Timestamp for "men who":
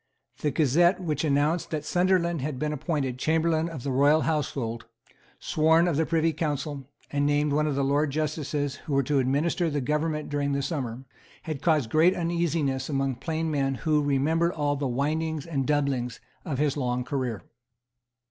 13.51-14.01